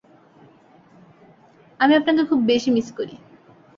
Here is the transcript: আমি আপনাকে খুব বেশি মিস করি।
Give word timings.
আমি 1.79 1.93
আপনাকে 1.95 2.21
খুব 2.25 2.39
বেশি 2.45 2.69
মিস 2.71 2.87
করি। 2.97 3.15